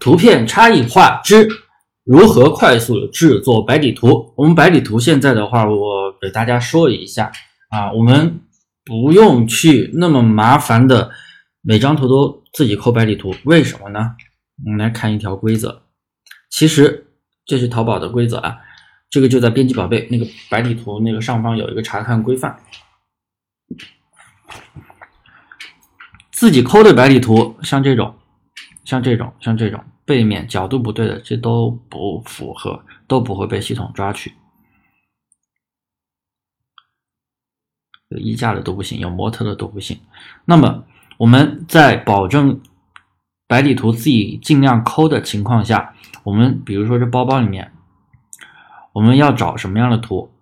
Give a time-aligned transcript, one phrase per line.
[0.00, 1.48] 图片差异化之
[2.04, 4.32] 如何快速制作白底图。
[4.36, 7.30] 我们白底图现在的话，我给大家说一下
[7.70, 8.40] 啊，我们
[8.84, 11.10] 不用去那么麻烦的
[11.60, 14.16] 每张图都自己抠白底图，为什么呢？
[14.64, 15.82] 我们来看一条规则，
[16.50, 17.06] 其实
[17.44, 18.58] 这是淘宝的规则啊，
[19.10, 22.58] 这个就在编辑宝贝那个白底图那个上方有一个查看规范。
[26.32, 28.14] 自己抠的白底图，像这种，
[28.88, 34.32] 像这种，像这种背面角度不对的，这都不符合，都不会被系统抓取。
[38.08, 40.00] 有衣架的都不行，有模特的都不行。
[40.46, 40.86] 那么
[41.18, 42.62] 我们在保证
[43.46, 47.70] 白底图自己尽量抠的情况下，我们比如说这包包里面，
[48.94, 50.32] 我们要找什么样的图，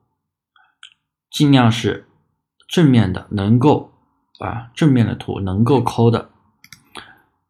[1.32, 2.06] 尽量是
[2.68, 3.90] 正面的，能够。
[4.38, 6.30] 啊，正面的图能够抠的，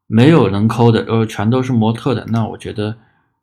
[0.06, 2.97] 没有能抠的，呃，全都是模特的，那我觉得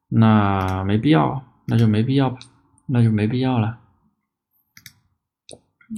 [0.07, 2.39] 那没必要，那就没必要吧，
[2.85, 3.77] 那就没必要了，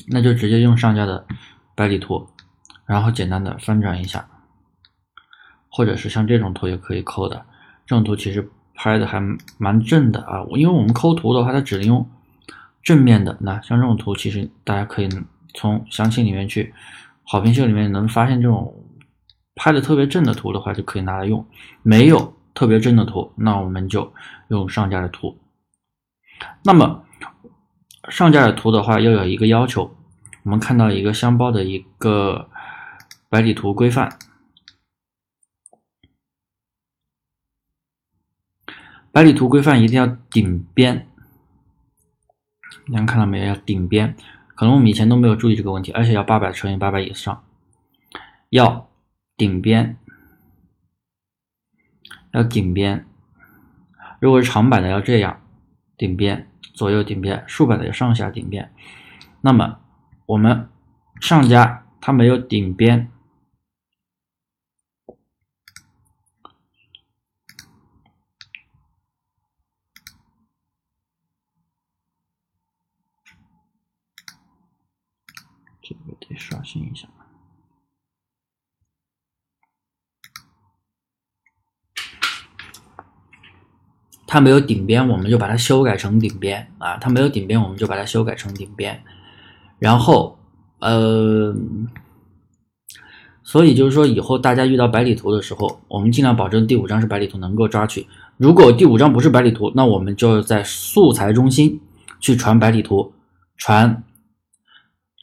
[0.09, 1.25] 那就直接用上家的
[1.75, 2.27] 白底图，
[2.85, 4.27] 然后简单的翻转一下，
[5.69, 7.45] 或者是像这种图也可以抠的，
[7.85, 9.21] 这种图其实拍的还
[9.57, 12.09] 蛮正的啊，因为我们抠图的话，它只能用
[12.81, 15.09] 正面的，那像这种图其实大家可以
[15.53, 16.73] 从详情里面去。
[17.27, 18.71] 好评秀里面能发现这种
[19.65, 21.43] 拍的特别正的图的话，就可以拿来用；
[21.81, 24.13] 没有特别正的图，那我们就
[24.49, 25.39] 用上架的图。
[26.63, 27.03] 那么
[28.09, 29.95] 上架的图的话，要有一个要求，
[30.43, 32.47] 我们看到一个箱包的一个
[33.27, 34.19] 白底图规范，
[39.11, 41.07] 白底图规范一定要顶边，
[42.85, 43.45] 你们看到没有？
[43.45, 44.15] 要顶边。
[44.53, 47.43] 可能我们以前都没有注意这个问题，而且要八百乘以八百以上，
[48.51, 48.87] 要
[49.37, 49.97] 顶边，
[52.31, 53.05] 要顶边。
[54.21, 55.41] 如果是长版的要这样，
[55.97, 58.73] 顶边，左右顶边；竖版的要上下顶边。
[59.41, 59.79] 那么
[60.25, 60.69] 我们
[61.19, 63.11] 上家它没有顶边。
[75.81, 77.07] 这个得刷新一下，
[84.27, 86.97] 它没有顶边，我们就把它修改成顶边啊。
[86.97, 89.01] 它没有顶边，我们就把它修改成顶边。
[89.79, 90.37] 然后，
[90.79, 91.55] 呃，
[93.43, 98.07] 所以就是说，以后大家遇到百里图的时候，我们尽量保证第五张是百里图能够抓取。
[98.37, 101.79] 如果第五张不是百里图，那我们就在素材中心
[102.19, 103.13] 去传百里图，
[103.57, 104.03] 传。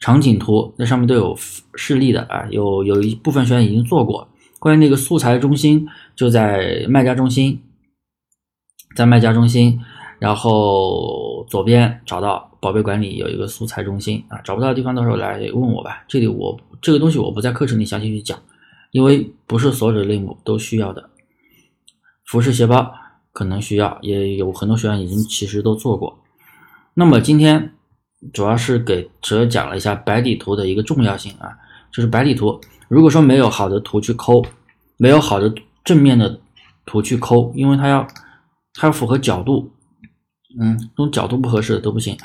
[0.01, 1.33] 场景图那上面都有
[1.75, 4.27] 示例的啊，有有一部分学员已经做过。
[4.59, 7.61] 关于那个素材中心，就在卖家中心，
[8.95, 9.79] 在卖家中心，
[10.19, 16.03] 然后左边找到宝贝管理有一个素材中心啊，找不到的地方到时候来问我吧。
[16.07, 18.37] 这里我这个东西我不在课程里详细去讲，
[18.91, 21.09] 因为不是所有的类目都需要的。
[22.25, 22.93] 服饰鞋包
[23.31, 26.19] 可能需要，也有很多学员已经其实都做过。
[26.93, 27.73] 那么今天。
[28.31, 31.51] 主要是给哲讲了一下白底图的一个重要性啊，
[31.91, 34.41] 就是白底图，如果说没有好的图去抠，
[34.95, 35.53] 没有好的
[35.83, 36.39] 正面的
[36.85, 38.07] 图去抠，因为它要
[38.73, 39.71] 它要符合角度，
[40.59, 42.17] 嗯，这种角度不合适的都不行。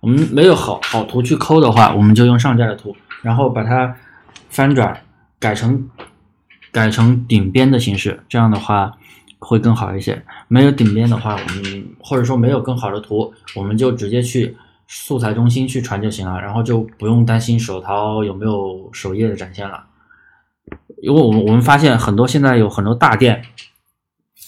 [0.00, 3.96] 我们没有好好图去抠的话，我们就用上架的图，然后把它
[4.48, 5.02] 翻转
[5.38, 5.88] 改成
[6.70, 8.92] 改成顶边的形式，这样的话
[9.38, 10.24] 会更好一些。
[10.48, 14.56] 没有顶边的话，我们或者说没有更好的图，我们就直接去。
[14.88, 19.84] 素材中心去传就行了，然后就不用担心手淘有没有首页的展现了。
[21.02, 23.42] 因为我们我们发现很多现在有很多大店，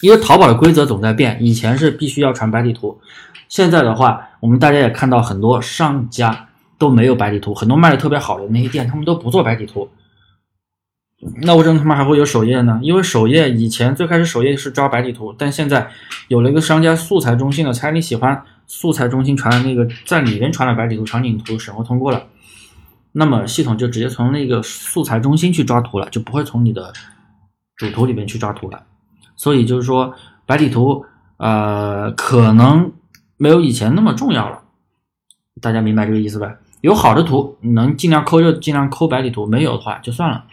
[0.03, 3.01] 因为淘宝的规则总在变，以前是必须要传白底图，
[3.49, 6.49] 现在的话，我们大家也看到很多商家
[6.79, 9.89] 都没有白底图，很多卖的特别好的那些店，他们都不做白底图。
[11.43, 12.79] 那为什么他们还会有首页呢？
[12.81, 15.91] 因为首页以前最开始首页是抓白底图，但现在
[16.29, 18.45] 有了一个商家素材中心的，猜你喜欢。
[18.71, 22.27] 素材中心传的那个在里边传了白底图、场景图审核通过了，
[23.13, 26.93] 那么系统就直接从那个素材中心去抓图了，就不会从你的
[27.77, 28.83] 主图里面去抓图了。
[29.39, 30.15] 所以就是说
[30.45, 31.07] 白底图
[31.37, 32.93] 呃可能
[33.37, 34.65] 没有以前那么重要了，
[35.63, 36.57] 大家明白这个意思吧？
[36.81, 40.45] 有好的图能尽量抠就尽量抠白底图，没有的话就算了，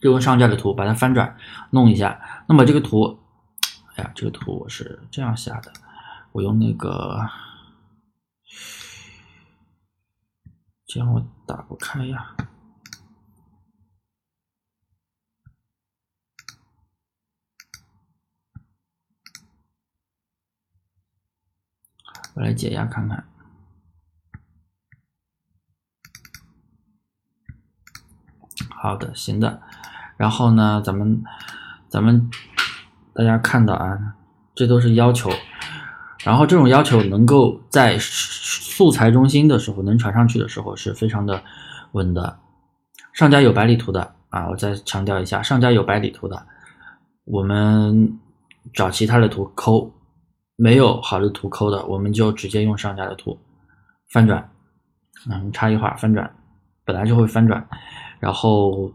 [0.00, 1.36] 就用上架的图把它翻转
[1.70, 2.20] 弄一下。
[2.48, 3.18] 那么这个图，
[3.96, 5.72] 哎呀，这个图我是这样下的。
[6.32, 7.28] 我用那个，
[10.86, 12.36] 这样我打不开呀。
[22.36, 23.24] 我来解压看看。
[28.68, 29.62] 好的，行的。
[30.18, 31.24] 然后呢，咱们
[31.88, 32.30] 咱们
[33.14, 34.14] 大家看到啊，
[34.54, 35.30] 这都是要求。
[36.24, 41.42] 然后这种要求能够在素材中心的时候能传上去的时候是非常的
[41.92, 42.38] 稳的。
[43.14, 46.46] 上家有百里图的啊，我再强调一下，上家有百里图的，
[47.24, 48.18] 我们
[48.74, 49.90] 找其他的图抠，
[50.56, 53.38] 没有好的图抠的，我们就直接用上家的图
[54.10, 54.50] 翻转，
[55.30, 56.34] 嗯，差异化翻转，
[56.84, 57.68] 本来就会翻转。
[58.18, 58.90] 然后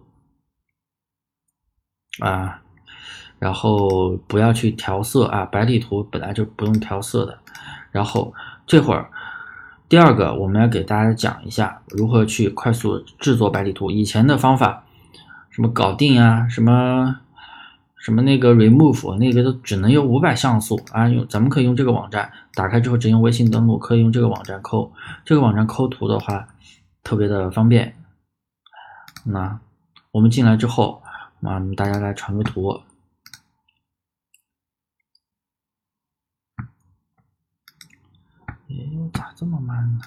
[2.19, 2.61] 啊，
[3.37, 7.37] 然后不要去调色啊，白底图本来就不用调色的。
[7.91, 8.33] 然后
[8.65, 9.11] 这会儿
[9.87, 13.91] 第二个，我们要给大家讲一下如何去快速制作白底图。
[13.91, 14.83] 以前的方法，
[15.51, 17.19] 什么搞定啊，什么
[18.01, 24.92] 什么那个 remove 那个都只能用五百像素啊，用咱们可以用这个网站打开之后直接用微信登录，可以用这个网站抠。
[25.24, 26.48] 这个网站抠图的话，
[27.03, 27.95] 特别的方便。
[29.24, 29.59] 那
[30.09, 31.03] 我们进来之后，
[31.44, 32.81] 啊，大家来传个图。
[38.68, 38.75] 哎，
[39.13, 40.01] 咋这么慢呢？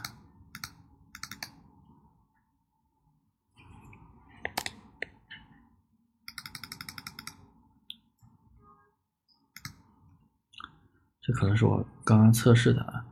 [11.27, 13.03] 这可能是我刚刚测试的啊，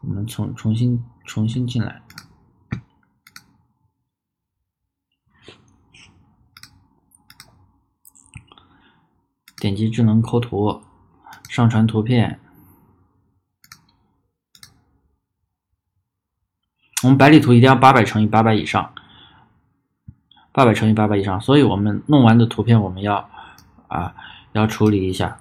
[0.00, 2.00] 我们重重新重新进来。
[9.56, 10.80] 点击智能抠图，
[11.48, 12.38] 上传图片。
[17.02, 18.94] 我们百里图一定要八百乘以八百以上，
[20.52, 21.40] 八百乘以八百以上。
[21.40, 23.28] 所以我们弄完的图片我们要
[23.88, 24.14] 啊
[24.52, 25.40] 要处理一下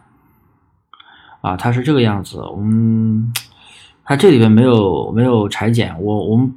[1.45, 2.39] 啊，它是这个样子。
[2.41, 3.31] 我们
[4.03, 6.51] 它这里边没有没有裁剪，我我们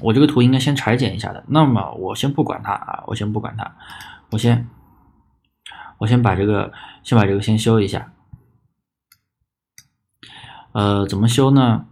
[0.00, 1.42] 我这个图应该先裁剪一下的。
[1.48, 3.70] 那么我先不管它啊，我先不管它，
[4.30, 4.68] 我先。
[6.00, 8.12] 我先把这个，先把这个先修一下。
[10.70, 11.86] 呃，怎么修呢？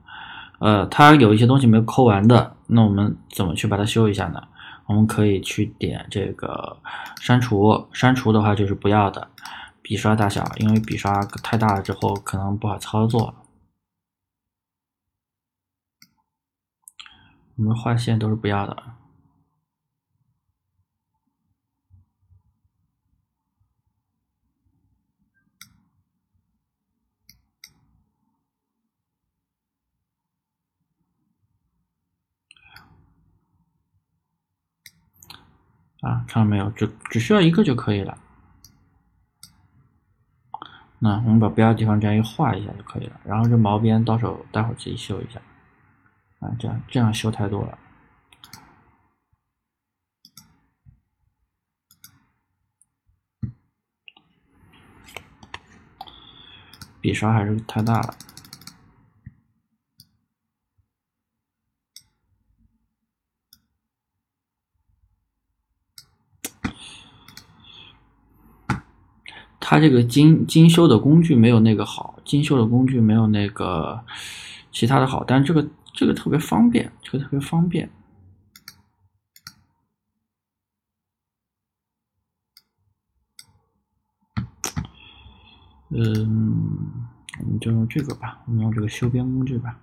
[0.60, 4.40] 呃，它有一些东西没有抠完的，那我们怎么去把它修一下呢？
[4.86, 6.76] 我们可以去点这个
[7.20, 9.26] 删除，删除的话就是不要的。
[9.86, 13.32] 笔刷大小，因为笔刷太大了之后可能不好操作。
[17.54, 18.74] 我们画线都是不要的。
[36.00, 36.68] 啊，看到没有？
[36.70, 38.25] 只只需要一个就可以了。
[41.06, 43.20] 那我们把不要的地方这样一画一下就可以了。
[43.24, 45.40] 然后这毛边到时候待会儿自己修一下。
[46.40, 47.78] 啊，这样这样修太多了。
[57.00, 58.14] 笔刷还是太大了。
[69.68, 74.00] 它这个精精修的工具没有那个好，精修的工具没有那个
[74.70, 77.90] 其他的好，但这个这个特别方便，这个特别方便。
[85.88, 86.78] 嗯，
[87.40, 89.76] 我们就用这个吧，我们用这个修边工具吧。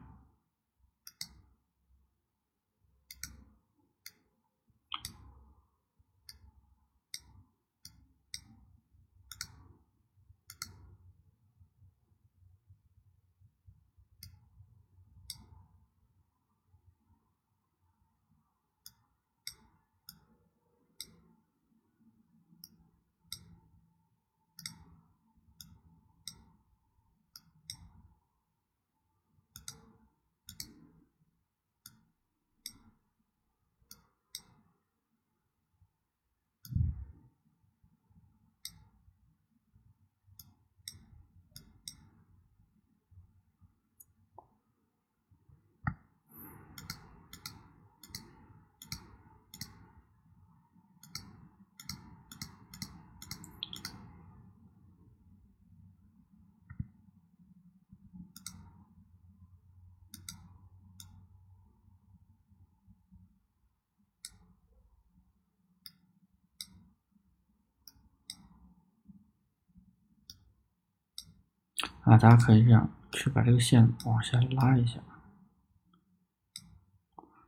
[72.03, 74.99] 啊，大家可以这样去把这个线往下拉一下。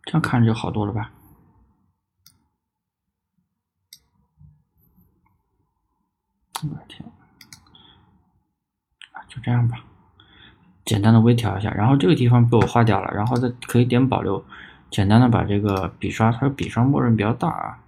[0.04, 1.12] 这样看着就好多了吧？
[6.64, 7.06] 我天，
[9.12, 9.84] 啊，就这样吧，
[10.86, 14.44] 简单的微调一下，然后这个地方被我划掉了，然后再可以点保留，
[14.90, 17.85] 简单的把这个笔刷，它的笔刷默认比较大啊。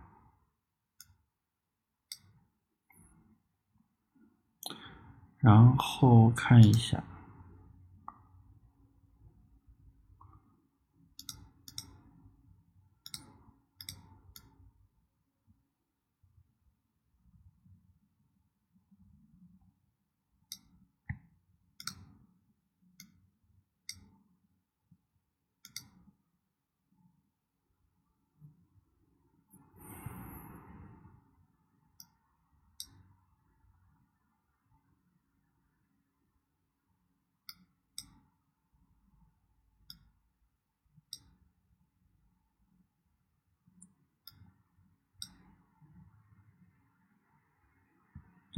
[5.48, 7.02] 然后看一下。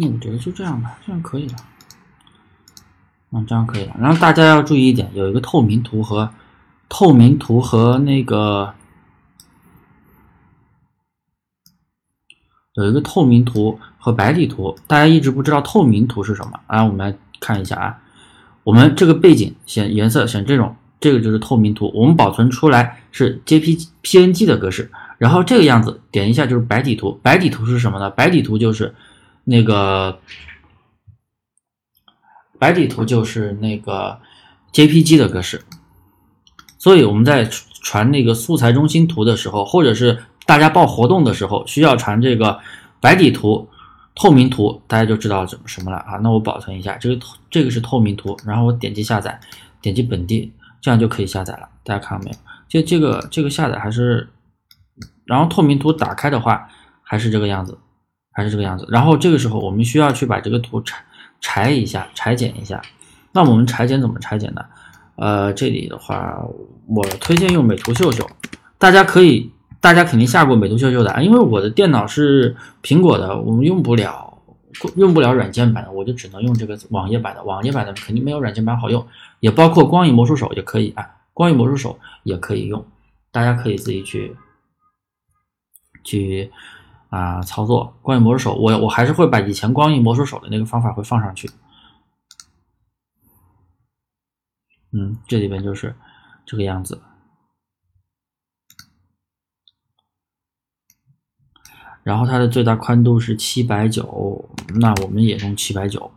[0.02, 1.56] 那我觉得就这样吧，这样可以了。
[3.32, 3.94] 嗯，这样可以了。
[4.00, 6.30] 然后大家要注意一点，有一个透明图和
[6.88, 8.74] 透明图和那个
[12.76, 14.74] 有一个透明图和白底图。
[14.88, 16.82] 大家一直不知道透明图是什么啊？
[16.86, 18.00] 我们来看一下啊。
[18.64, 21.92] 我们这个背景选颜色选这种，这个就是透明图。
[21.94, 27.20] 我们保存出来是 J P PNG 的格式，然后这个样子点一下就是白底图。
[27.22, 28.10] 白底图是什么呢？
[28.10, 28.96] 白底图就是。
[29.50, 30.20] 那个
[32.60, 34.20] 白底图就是那个
[34.74, 35.64] JPG 的格式，
[36.78, 37.46] 所以我们在
[37.82, 42.60] 传那个素材中心图的时候，或者是大家报活动的时候，需要传这个
[43.02, 43.68] 白底图、
[44.14, 46.18] 透明图，大家就知道怎么什么了啊。
[46.18, 49.40] 那我保存一下，这个这个是透明图，然后我点击下载，
[49.82, 51.68] 点击本地，这样就可以下载了。
[51.84, 52.38] 大家看到没有？
[52.68, 54.30] 这这个这个下载还是，
[55.26, 56.70] 然后透明图打开的话
[57.02, 57.80] 还是这个样子。
[58.40, 61.04] 还是这个样子，然后这个时候我们需要去把这个图裁
[61.42, 62.82] 裁一下，裁剪一下。
[63.34, 64.66] 那我们裁剪怎么裁剪呢？
[65.18, 66.42] 呃，这里的话，
[66.88, 68.26] 我推荐用美图秀秀。
[68.78, 74.42] 大家可以，大家肯定下过美图秀秀的，因为我的电脑是苹果的，我们用不了
[74.96, 77.44] 用不了软件版的，我就只能用这个网页版的。
[77.44, 79.06] 网页版的肯定没有软件版好用，
[79.42, 82.86] 也包括光影魔术手也可以啊，光影魔术手也可以用，
[83.32, 84.36] 大家可以自己去
[86.04, 86.50] 去。
[87.10, 91.50] 啊，操作光影魔术手，我我还是会把以前光影魔术手的那个方法会放上去。
[94.92, 95.96] 嗯，这里边就是
[96.46, 97.02] 这个样子。
[102.04, 104.50] 然后它的最大宽度是七百九，
[104.80, 106.12] 那我们也用七百九。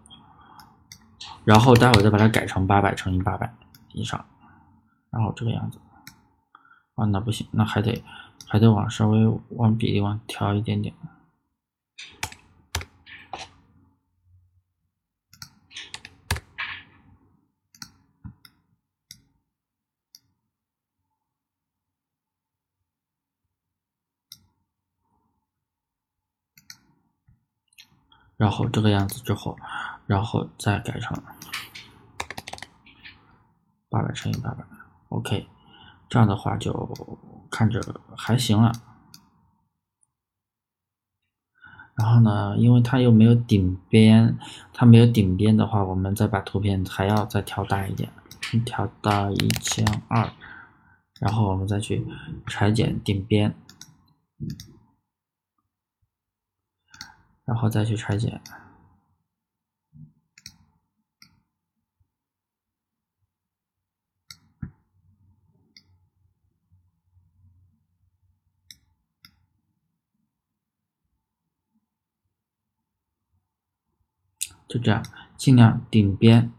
[1.45, 3.53] 然后待会再把它改成八百乘以八百
[3.93, 4.25] 以上，
[5.11, 5.79] 然后这个样子。
[6.95, 8.03] 啊，那不行，那还得。
[8.49, 10.95] 还得往稍微往比例往调一点点，
[28.37, 29.57] 然后这个样子之后，
[30.07, 31.17] 然后再改成
[33.89, 34.65] 八百乘以八百
[35.11, 35.47] ，OK，
[36.13, 36.71] 这样的话就。
[37.55, 37.83] 看着
[38.17, 38.73] 还行了，
[41.95, 44.39] 然后呢，因为它又没有顶边，
[44.73, 48.11] 它没有顶边的话，我们再把图片还要再调大一点，
[48.65, 50.33] 调到一千二，
[51.21, 52.07] 然后我们再去
[52.47, 53.55] 裁剪顶边，
[57.45, 58.41] 然后再去裁剪。
[74.73, 75.05] 就这样，
[75.37, 76.51] 尽量顶边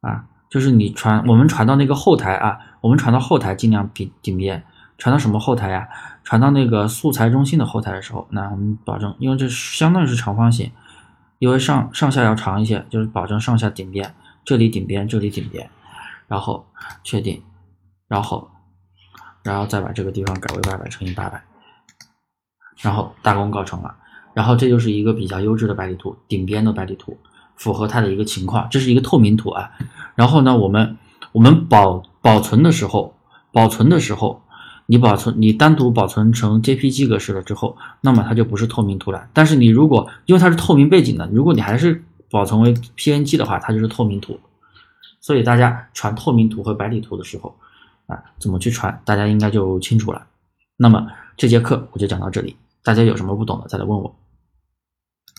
[0.00, 4.64] 啊，就是你传我们传到那个后台啊，我们传到后台尽量顶顶边，
[4.98, 5.88] 传到什么后台呀？
[6.22, 10.70] 传到那个素材中心的后台的时候，那我们保证，因为这相当于是长方形，
[11.40, 14.14] 因为上上下要长一些，就是保证上下顶边，
[14.44, 15.68] 这里顶边，这里顶边，
[16.28, 16.64] 然后
[17.02, 17.42] 确定，
[18.06, 18.48] 然后
[19.42, 21.51] 然后再把这个地方改为八百乘以八百。
[22.80, 23.94] 然后大功告成了。
[24.34, 27.16] 然后这就是一个比较优质的白底图顶边的白底图
[27.54, 29.70] 符合它的一个情况这是一个透明图啊。
[30.14, 30.96] 然后呢我们
[31.32, 33.14] 我们保保存的时候
[33.52, 34.42] 保存的时候
[34.86, 39.28] 你保存你单独保存成 jpg 格式了之后那么它就不是透明图了。
[39.32, 44.38] 但是你如果因为它是透明背景的如果你还是保存为 png 的话它就是透明图。
[45.20, 47.54] 所以大家传透明图和白底图的时候
[48.06, 50.26] 啊怎么去传大家应该就清楚了。
[50.76, 52.56] 那么这节课我就讲到这里。
[52.82, 54.21] 大家有什么不懂的再来问我。